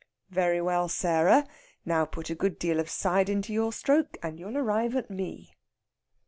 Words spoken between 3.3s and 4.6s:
your stroke, and you'll